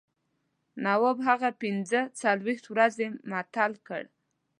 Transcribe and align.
نواب 0.85 1.17
هغه 1.27 1.49
پنځه 1.61 1.99
څلوېښت 2.21 2.65
ورځې 2.73 3.07
معطل 3.29 3.71
کړ. 3.87 4.03